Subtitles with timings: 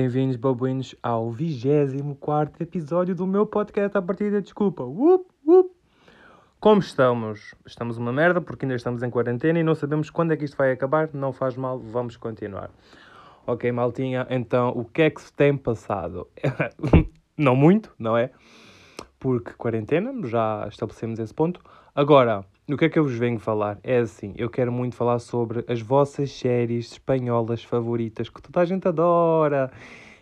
[0.00, 4.84] Bem-vindos, babuínos, ao 24 episódio do meu podcast A Partida Desculpa.
[6.60, 7.52] Como estamos?
[7.66, 10.56] Estamos uma merda porque ainda estamos em quarentena e não sabemos quando é que isto
[10.56, 11.10] vai acabar.
[11.12, 12.70] Não faz mal, vamos continuar.
[13.44, 16.28] Ok, maltinha, então o que é que se tem passado?
[17.36, 18.30] não muito, não é?
[19.18, 21.60] Porque quarentena, já estabelecemos esse ponto.
[21.92, 22.44] Agora,
[22.74, 23.78] o que é que eu vos venho falar?
[23.82, 28.64] É assim, eu quero muito falar sobre as vossas séries espanholas favoritas que toda a
[28.66, 29.70] gente adora.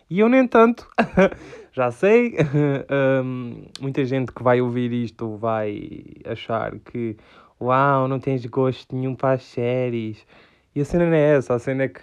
[0.09, 0.89] E eu nem tanto.
[1.73, 2.35] Já sei,
[3.23, 5.89] um, muita gente que vai ouvir isto vai
[6.25, 7.17] achar que
[7.59, 10.25] uau, não tens gosto nenhum para as séries.
[10.73, 11.99] E a cena não é essa, a cena é que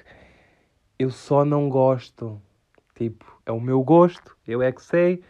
[0.99, 2.41] eu só não gosto.
[2.95, 5.23] Tipo, é o meu gosto, eu é que sei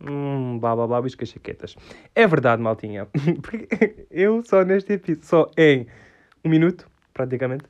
[0.00, 1.76] Hum, blá blá blá, biscas chaquetas.
[2.14, 3.06] É verdade, maltinha.
[3.42, 5.86] Porque eu só neste episódio, só em
[6.44, 7.64] um minuto, praticamente,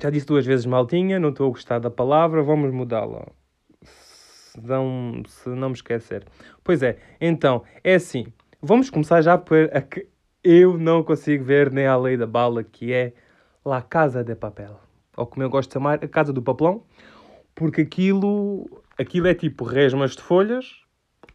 [0.00, 3.26] já disse duas vezes maltinha, não estou a gostar da palavra, vamos mudá-la.
[3.82, 6.26] Se não, se não me esquecer.
[6.62, 8.26] Pois é, então, é assim,
[8.60, 10.06] vamos começar já por a que
[10.42, 13.14] eu não consigo ver nem a lei da bala, que é
[13.64, 14.78] La Casa de Papel.
[15.16, 16.84] Ou como eu gosto de chamar, a Casa do Papelão.
[17.54, 20.83] Porque aquilo, aquilo é tipo resmas de folhas,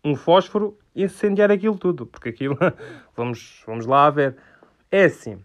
[0.04, 2.58] um fósforo e incendiar aquilo tudo, porque aquilo,
[3.16, 4.38] vamos, vamos lá ver.
[4.92, 5.38] É assim,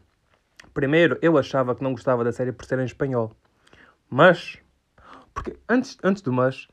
[0.73, 3.33] primeiro eu achava que não gostava da série por ser em espanhol,
[4.09, 4.59] mas,
[5.33, 6.69] porque antes, antes do mas,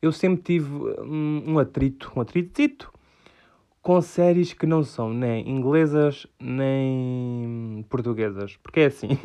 [0.00, 2.92] eu sempre tive um, um atrito, um atritito
[3.80, 9.08] com séries que não são nem inglesas nem portuguesas, porque é assim.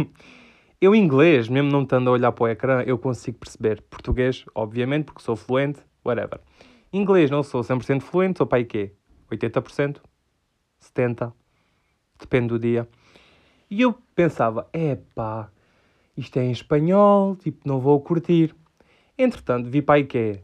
[0.79, 3.81] Eu, inglês, mesmo não estando a olhar para o ecrã, eu consigo perceber.
[3.89, 6.39] Português, obviamente, porque sou fluente, whatever.
[6.97, 8.93] Inglês não sou 100% fluente, sou aí quê?
[9.31, 9.97] 80%?
[10.81, 11.33] 70%?
[12.19, 12.87] Depende do dia.
[13.69, 15.49] E eu pensava, epá,
[16.15, 18.55] isto é em espanhol, tipo, não vou curtir.
[19.17, 20.41] Entretanto, vi aí quê?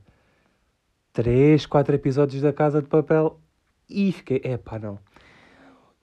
[1.14, 3.40] 3, 4 episódios da Casa de Papel
[3.90, 5.00] e fiquei, epá, não.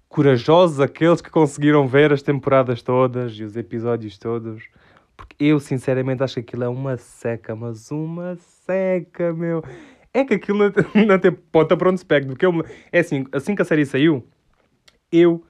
[0.08, 4.64] Corajosos aqueles que conseguiram ver as temporadas todas e os episódios todos.
[5.16, 9.62] Porque eu, sinceramente, acho que aquilo é uma seca, mas uma seca, meu.
[10.12, 10.58] É que aquilo
[11.06, 12.26] não, tem ponta para onde se pega.
[12.26, 12.52] Porque eu,
[12.90, 14.26] é assim, assim que a série saiu,
[15.10, 15.44] eu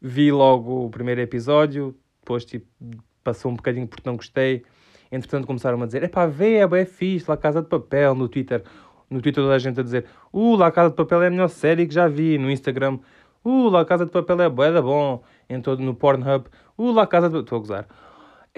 [0.00, 2.66] vi logo o primeiro episódio, depois tipo,
[3.24, 4.64] passou um bocadinho porque não gostei.
[5.10, 8.28] Entretanto começaram a dizer, é pá, vê, é bem fixe, La Casa de Papel, no
[8.28, 8.62] Twitter.
[9.08, 11.48] No Twitter toda a gente a dizer, uh, La Casa de Papel é a melhor
[11.48, 12.36] série que já vi.
[12.36, 12.98] No Instagram,
[13.42, 15.22] uh, La Casa de Papel é bué da bom.
[15.48, 17.40] Em todo, no Pornhub, uh, La Casa de Papel...
[17.40, 17.88] Estou a gozar.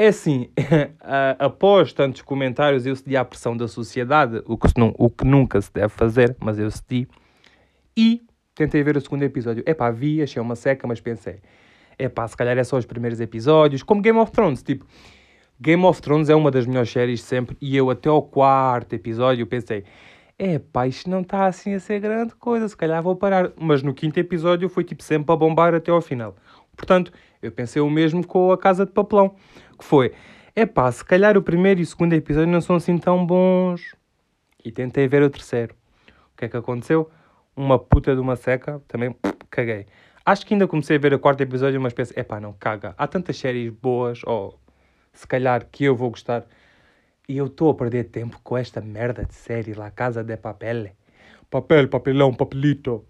[0.00, 0.48] É assim,
[1.38, 5.60] após tantos comentários, eu cedi à pressão da sociedade, o que, não, o que nunca
[5.60, 7.06] se deve fazer, mas eu cedi.
[7.94, 8.22] E
[8.54, 9.62] tentei ver o segundo episódio.
[9.66, 11.42] É pá, vi, achei uma seca, mas pensei,
[11.98, 14.86] é pá, se calhar é só os primeiros episódios, como Game of Thrones, tipo.
[15.60, 19.46] Game of Thrones é uma das melhores séries sempre, e eu até ao quarto episódio
[19.46, 19.84] pensei,
[20.38, 23.52] é pá, isto não está assim a ser grande coisa, se calhar vou parar.
[23.60, 26.34] Mas no quinto episódio foi tipo sempre a bombar até ao final.
[26.74, 27.12] Portanto,
[27.42, 29.36] eu pensei o mesmo com a Casa de Papelão
[29.80, 30.12] que foi:
[30.54, 33.96] é pá, se calhar o primeiro e o segundo episódio não são assim tão bons.
[34.64, 35.74] E tentei ver o terceiro.
[36.32, 37.10] O que é que aconteceu?
[37.56, 39.14] Uma puta de uma seca, também
[39.50, 39.86] caguei.
[40.24, 42.94] Acho que ainda comecei a ver o quarto episódio, mas pensei: pá, não, caga.
[42.96, 44.60] Há tantas séries boas, ou
[45.12, 46.44] se calhar que eu vou gostar.
[47.28, 50.90] E eu estou a perder tempo com esta merda de série, La Casa de Papel.
[51.48, 53.04] Papel, papelão, papelito.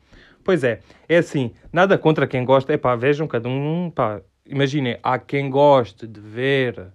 [0.45, 2.73] Pois é, é assim, nada contra quem gosta.
[2.73, 4.21] É pá, vejam, cada um, pá,
[4.51, 6.93] imaginem, há quem goste de ver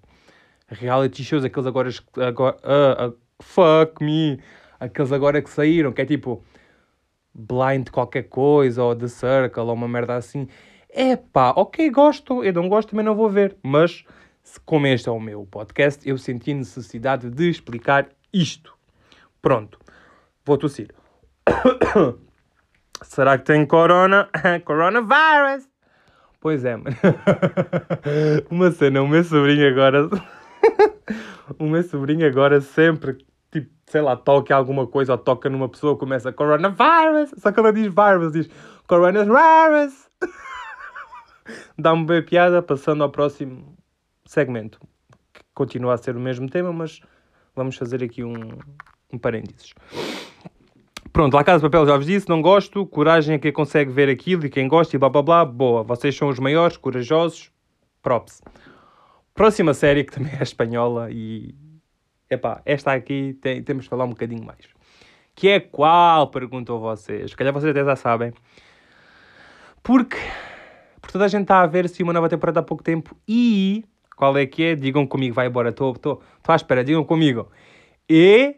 [0.67, 4.39] reality shows, aqueles agora, agora uh, uh, fuck me,
[4.79, 6.43] aqueles agora que saíram, que é tipo
[7.33, 10.47] blind qualquer coisa, ou The Circle, ou uma merda assim.
[10.89, 14.05] É pá, ok, gosto, eu não gosto, também não vou ver, mas
[14.65, 18.73] como este é o meu podcast, eu senti necessidade de explicar isto.
[19.41, 19.79] Pronto,
[20.45, 20.93] vou tossir.
[23.03, 24.29] Será que tem corona?
[24.63, 25.74] Coronavirus!
[26.45, 26.95] Pois é, mano.
[28.51, 30.07] Uma cena, o meu sobrinho agora.
[31.57, 33.17] o meu sobrinho agora sempre,
[33.51, 37.33] tipo, sei lá, toca alguma coisa ou toca numa pessoa, começa coronavirus.
[37.39, 38.47] Só que ela diz virus, diz
[38.85, 40.07] coronavirus.
[41.79, 43.75] Dá-me bem piada, passando ao próximo
[44.23, 44.79] segmento.
[45.33, 47.01] Que continua a ser o mesmo tema, mas
[47.55, 48.35] vamos fazer aqui um,
[49.11, 49.73] um parênteses.
[51.15, 52.85] Pronto, lá Casa de Papel já vos disse, não gosto.
[52.85, 55.45] Coragem a quem consegue ver aquilo e quem gosta e blá blá blá.
[55.45, 57.53] Boa, vocês são os maiores, corajosos.
[58.01, 58.41] Props.
[59.33, 61.55] Próxima série que também é espanhola e.
[62.29, 64.67] Epá, esta aqui tem, temos de falar um bocadinho mais.
[65.33, 66.27] Que é qual?
[66.27, 67.31] Perguntam vocês.
[67.31, 68.33] Se calhar vocês até já sabem.
[69.81, 70.17] Porque,
[70.99, 73.85] porque toda a gente está a ver se uma nova temporada há pouco tempo e
[74.17, 74.75] qual é que é?
[74.75, 77.49] Digam comigo, vai embora, estou à espera, digam comigo.
[78.09, 78.57] E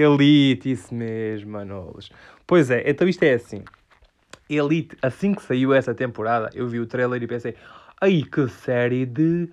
[0.00, 2.10] Elite, isso mesmo, Manolos.
[2.46, 3.62] Pois é, então isto é assim.
[4.48, 7.54] Elite, assim que saiu essa temporada, eu vi o trailer e pensei,
[8.00, 9.48] ai que série de.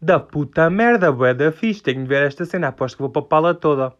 [0.00, 3.52] da puta merda, bué da fixe, tenho de ver esta cena, aposto que vou papá-la
[3.52, 3.92] toda.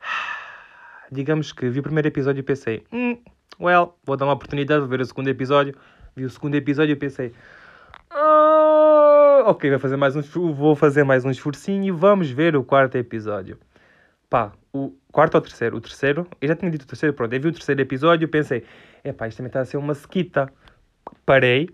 [1.12, 3.18] Digamos que vi o primeiro episódio e pensei, hum,
[3.60, 5.74] well, vou dar uma oportunidade de ver o segundo episódio.
[6.16, 7.32] Vi o segundo episódio e pensei,
[8.10, 10.22] ah, ok, vou fazer mais um,
[10.52, 13.58] vou fazer mais um esforcinho e vamos ver o quarto episódio.
[14.30, 15.76] Pá, o quarto ou terceiro?
[15.76, 18.28] O terceiro, eu já tinha dito o terceiro, pronto, eu vi o terceiro episódio e
[18.28, 18.64] pensei,
[19.02, 20.52] epá, isto também está a ser uma sequita.
[21.24, 21.70] Parei.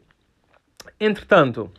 [1.00, 1.70] Entretanto,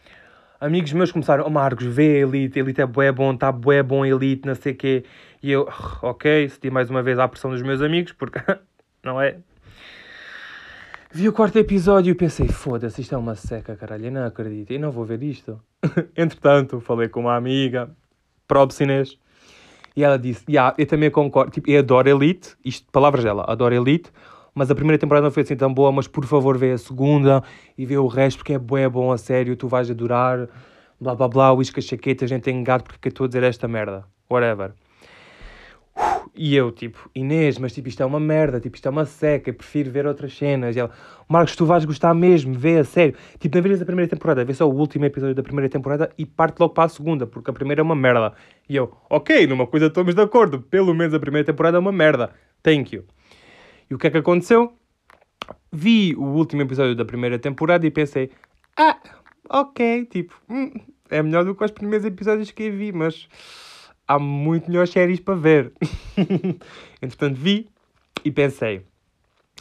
[0.60, 4.46] amigos meus começaram, oh Marcos, vê Elite, Elite é bué bom, está bué bom Elite,
[4.46, 5.06] não sei o quê.
[5.42, 5.70] E eu,
[6.02, 8.40] ok, senti mais uma vez a pressão dos meus amigos, porque,
[9.02, 9.38] não é?
[11.12, 14.72] Vi o quarto episódio e pensei, foda-se, isto é uma seca, caralho, eu não acredito,
[14.72, 15.62] eu não vou ver isto.
[16.18, 17.90] Entretanto, falei com uma amiga,
[18.46, 19.18] próprio Inês,
[19.96, 23.74] e ela disse, yeah, eu também concordo, tipo, eu adoro Elite, isto, palavras dela, adoro
[23.74, 24.12] Elite,
[24.54, 27.44] mas a primeira temporada não foi assim tão boa, mas por favor vê a segunda
[27.78, 30.48] e vê o resto, porque é bom, é bom, a sério, tu vais adorar,
[31.00, 34.06] blá blá blá, uísca chaqueta, a gente tem gato porque estou a dizer esta merda,
[34.30, 34.74] whatever.
[36.38, 39.50] E eu, tipo, Inês, mas tipo, isto é uma merda, tipo, isto é uma seca,
[39.50, 40.76] eu prefiro ver outras cenas.
[40.76, 40.92] E ela,
[41.30, 43.16] Marcos, tu vais gostar mesmo, vê a sério.
[43.40, 46.26] Tipo, não vês a primeira temporada, vê só o último episódio da primeira temporada e
[46.26, 48.34] parte logo para a segunda, porque a primeira é uma merda.
[48.68, 51.92] E eu, ok, numa coisa estamos de acordo, pelo menos a primeira temporada é uma
[51.92, 52.32] merda.
[52.62, 53.06] Thank you.
[53.90, 54.74] E o que é que aconteceu?
[55.72, 58.30] Vi o último episódio da primeira temporada e pensei,
[58.78, 58.98] ah,
[59.50, 60.72] ok, tipo, hum,
[61.10, 63.28] é melhor do que os primeiros episódios que eu vi, mas
[64.08, 65.74] há muito melhores séries para ver.
[67.02, 67.68] Entretanto, vi
[68.24, 68.86] e pensei.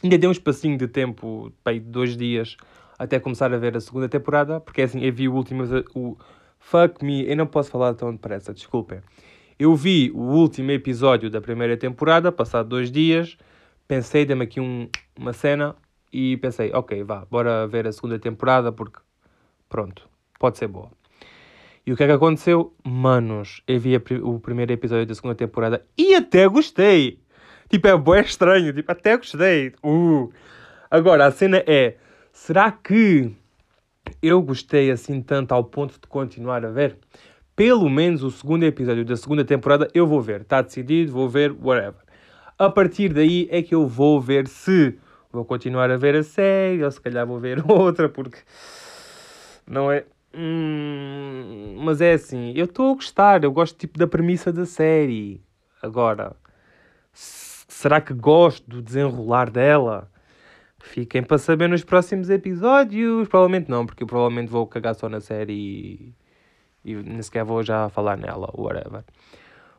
[0.03, 2.57] Ainda dei um espacinho de tempo, bem, dois dias,
[2.99, 5.65] até começar a ver a segunda temporada, porque é assim, eu vi o último.
[5.95, 6.17] O
[6.59, 9.01] Fuck Me, eu não posso falar tão depressa, desculpem.
[9.59, 13.37] Eu vi o último episódio da primeira temporada, passado dois dias,
[13.87, 15.77] pensei, dei-me aqui um, uma cena
[16.13, 18.99] e pensei, ok, vá, bora ver a segunda temporada, porque
[19.69, 20.09] pronto,
[20.39, 20.91] pode ser boa.
[21.87, 22.75] E o que é que aconteceu?
[22.83, 27.21] Manos, eu vi o primeiro episódio da segunda temporada e até gostei.
[27.69, 28.73] Tipo, é bem estranho.
[28.73, 29.75] Tipo, até gostei.
[29.85, 30.33] Uh.
[30.91, 31.97] Agora, a cena é...
[32.33, 33.35] Será que
[34.23, 36.99] eu gostei assim tanto ao ponto de continuar a ver?
[37.55, 40.41] Pelo menos o segundo episódio da segunda temporada eu vou ver.
[40.41, 42.01] Está decidido, vou ver, whatever.
[42.59, 44.99] A partir daí é que eu vou ver se
[45.31, 48.39] vou continuar a ver a série ou se calhar vou ver outra, porque
[49.67, 50.05] não é.
[50.37, 55.41] Hum, mas é assim, eu estou a gostar, eu gosto tipo da premissa da série.
[55.81, 56.35] Agora,
[57.13, 60.11] será que gosto do desenrolar dela?
[60.81, 63.29] Fiquem para saber nos próximos episódios.
[63.29, 66.15] Provavelmente não, porque eu provavelmente vou cagar só na série e,
[66.85, 69.05] e nem sequer vou já falar nela, whatever.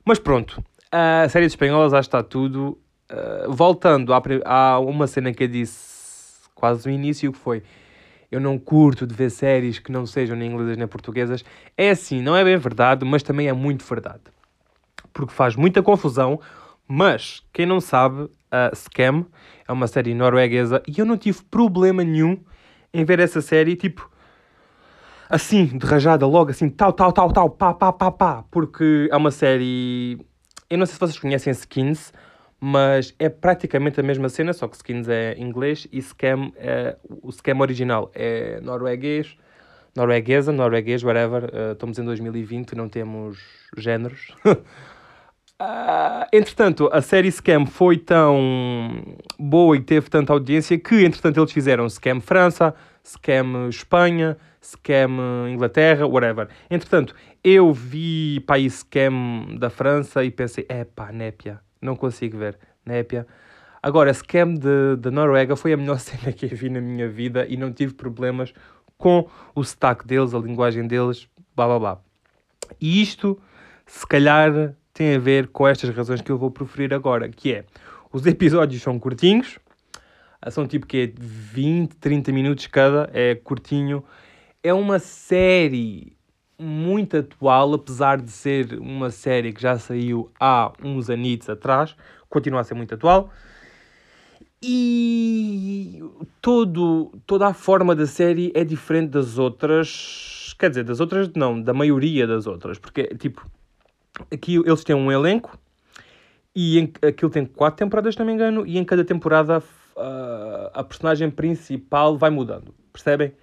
[0.04, 2.78] Mas pronto, a série de espanholas já está tudo.
[3.12, 4.12] Uh, voltando
[4.46, 7.62] a uma cena que eu disse quase no início, que foi
[8.32, 11.44] eu não curto de ver séries que não sejam nem inglesas nem portuguesas.
[11.78, 14.22] É assim, não é bem verdade, mas também é muito verdade.
[15.14, 16.40] Porque faz muita confusão,
[16.88, 19.26] mas quem não sabe, uh, Scam
[19.68, 22.38] é uma série norueguesa e eu não tive problema nenhum
[22.94, 24.10] em ver essa série, tipo,
[25.30, 29.18] assim, de rajada, logo assim, tal, tal, tal, tal, pá, pá, pá, pá, porque é
[29.18, 30.20] uma série.
[30.70, 32.12] Eu não sei se vocês conhecem Skins,
[32.60, 37.32] mas é praticamente a mesma cena, só que Skins é inglês e Scam é o
[37.32, 39.38] Scam original é norueguês,
[39.96, 41.46] norueguesa, norueguês, whatever.
[41.46, 43.38] Uh, estamos em 2020, não temos
[43.78, 44.34] géneros.
[44.46, 44.56] uh,
[46.32, 51.90] entretanto, a série Scam foi tão boa e teve tanta audiência que, entretanto, eles fizeram
[51.90, 52.74] Scam França,
[53.06, 56.48] Scam Espanha, Scam Inglaterra, whatever.
[56.70, 62.58] Entretanto, eu vi para Scam da França e pensei, é pá, népia não consigo ver.
[62.86, 63.26] Népia.
[63.82, 67.46] Agora, Scam de, de Noruega foi a melhor cena que eu vi na minha vida
[67.48, 68.54] e não tive problemas
[68.98, 72.02] com o sotaque deles, a linguagem deles, blá blá blá.
[72.82, 73.40] E isto,
[73.86, 77.66] se calhar, tem a ver com estas razões que eu vou proferir agora, que é,
[78.12, 79.60] os episódios são curtinhos,
[80.50, 84.04] são tipo que é 20, 30 minutos cada, é curtinho.
[84.64, 86.15] É uma série
[86.58, 91.96] muito atual, apesar de ser uma série que já saiu há uns anitos atrás,
[92.30, 93.30] continua a ser muito atual.
[94.62, 96.02] E
[96.42, 101.62] todo, toda a forma da série é diferente das outras, quer dizer, das outras não,
[101.62, 103.48] da maioria das outras, porque tipo,
[104.32, 105.60] aqui eles têm um elenco
[106.56, 109.62] e em, aquilo tem quatro temporadas, se não me engano, e em cada temporada
[109.98, 113.34] a, a personagem principal vai mudando, percebem?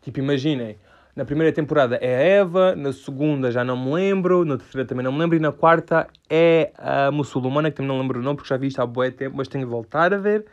[0.00, 0.78] Tipo, imaginem,
[1.14, 5.04] Na primeira temporada é a Eva, na segunda já não me lembro, na terceira também
[5.04, 8.36] não me lembro, e na quarta é a muçulmana, que também não lembro o nome,
[8.36, 10.46] porque já vi isto há bué tempo, mas tenho de voltar a ver,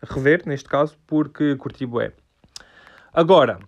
[0.00, 2.12] a rever, neste caso, porque curti bué.
[3.12, 3.58] Agora,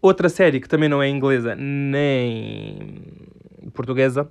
[0.00, 3.02] outra série que também não é inglesa nem
[3.74, 4.26] portuguesa,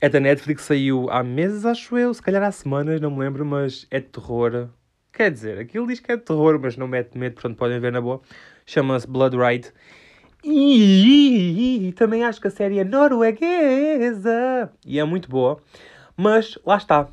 [0.00, 3.46] é da Netflix, saiu há meses, acho eu, se calhar há semanas, não me lembro,
[3.46, 4.70] mas é de terror.
[5.12, 8.00] Quer dizer, aquilo diz que é terror, mas não mete medo, portanto podem ver na
[8.00, 8.20] boa.
[8.64, 9.72] Chama-se Blood Ride.
[10.42, 15.60] E, também acho que a série é norueguesa e é muito boa,
[16.16, 17.08] mas lá está.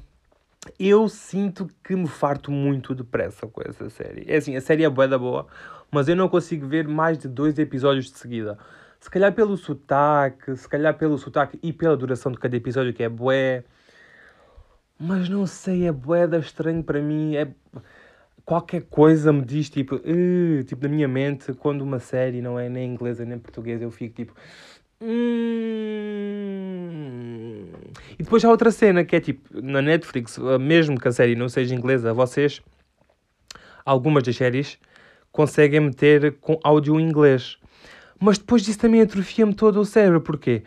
[0.80, 4.24] Eu sinto que me farto muito depressa com essa série.
[4.28, 5.48] É assim, a série é boa da boa,
[5.92, 8.58] mas eu não consigo ver mais de dois episódios de seguida.
[9.00, 13.04] Se calhar pelo sotaque, se calhar pelo sotaque e pela duração de cada episódio, que
[13.04, 13.64] é bué.
[15.00, 17.36] Mas não sei, é bué da estranho para mim.
[17.36, 17.48] É...
[18.46, 22.70] Qualquer coisa me diz, tipo, uh, tipo, na minha mente, quando uma série não é
[22.70, 24.34] nem inglesa nem portuguesa, eu fico tipo.
[25.02, 26.18] Hum...
[28.18, 31.50] E depois há outra cena que é tipo, na Netflix, mesmo que a série não
[31.50, 32.62] seja inglesa, vocês,
[33.86, 34.80] algumas das séries,
[35.32, 37.58] conseguem meter com áudio em inglês.
[38.20, 40.22] Mas depois disso também atrofia-me todo o cérebro.
[40.22, 40.64] Porquê?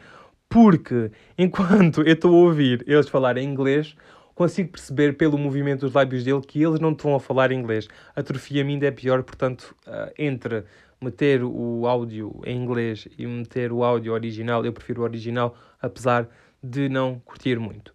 [0.49, 3.97] Porque enquanto eu estou a ouvir eles falarem inglês,
[4.41, 7.87] consigo perceber pelo movimento dos lábios dele que eles não estão a falar inglês.
[8.17, 10.65] Atrofia-me ainda é pior, portanto, uh, entre
[10.99, 16.27] meter o áudio em inglês e meter o áudio original, eu prefiro o original, apesar
[16.65, 17.93] de não curtir muito.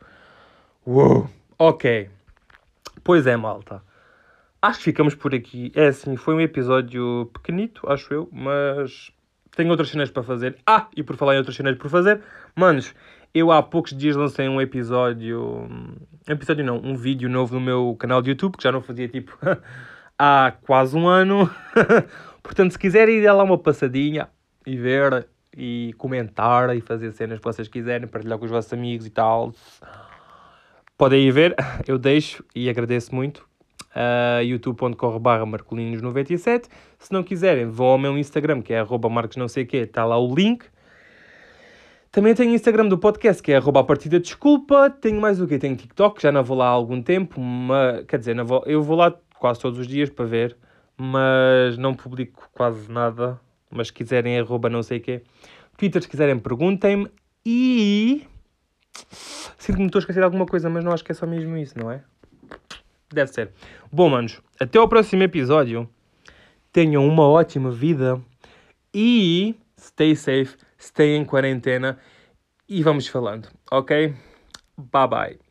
[0.85, 1.27] Uou!
[1.57, 2.11] Ok.
[3.03, 3.81] Pois é, malta.
[4.61, 5.71] Acho que ficamos por aqui.
[5.73, 9.11] É assim, foi um episódio pequenito, acho eu, mas
[9.55, 10.57] tenho outras cenas para fazer.
[10.63, 12.21] Ah, e por falar em outras cenas por fazer,
[12.55, 12.93] manos,
[13.35, 15.67] eu há poucos dias lancei um episódio.
[16.25, 19.09] Um episódio não, um vídeo novo no meu canal de YouTube, que já não fazia
[19.09, 19.37] tipo
[20.17, 21.51] há quase um ano.
[22.41, 24.29] Portanto, se quiserem ir lá uma passadinha
[24.65, 29.05] e ver e comentar e fazer cenas que vocês quiserem, partilhar com os vossos amigos
[29.05, 29.53] e tal,
[30.97, 33.45] podem ir ver, eu deixo e agradeço muito
[33.91, 36.67] uh, youtube.com barra marcolinos97.
[36.97, 39.77] Se não quiserem, vão ao meu Instagram, que é arroba marcos não sei o quê,
[39.79, 40.65] está lá o link.
[42.15, 44.89] Também tenho Instagram do podcast, que é arroba a partida desculpa.
[44.89, 45.59] Tenho mais o quê?
[45.59, 48.95] Tenho TikTok, já não vou lá há algum tempo, mas, quer dizer, vou, eu vou
[48.95, 50.55] lá quase todos os dias para ver,
[50.95, 53.37] mas não publico quase nada.
[53.69, 55.23] Mas se quiserem, arroba não sei o quê.
[55.77, 57.09] Twitter, se quiserem, perguntem-me.
[57.45, 58.25] E...
[59.57, 61.57] Sinto que me estou a esquecer alguma coisa, mas não acho que é só mesmo
[61.57, 62.01] isso, não é?
[63.11, 63.51] Deve ser.
[63.91, 65.85] Bom, manos, até ao próximo episódio.
[66.71, 68.21] Tenham uma ótima vida
[68.93, 70.55] e stay safe,
[70.85, 71.97] stay em quarentena
[72.67, 74.13] e vamos falando, ok?
[74.77, 75.44] Bye bye.